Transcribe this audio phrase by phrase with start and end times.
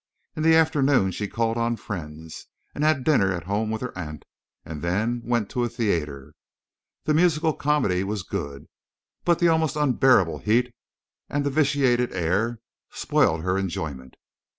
[0.35, 4.25] In the afternoon she called on friends, and had dinner at home with her aunt,
[4.65, 6.33] and then went to a theatre.
[7.03, 8.65] The musical comedy was good,
[9.25, 10.73] but the almost unbearable heat
[11.29, 12.57] and the vitiated air
[12.89, 14.15] spoiled her enjoyment.